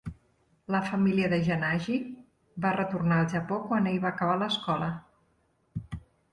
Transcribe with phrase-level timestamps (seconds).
[0.75, 1.99] La família de Yanagi
[2.65, 4.93] va retornar al Japó quan ell va acabar l'escola.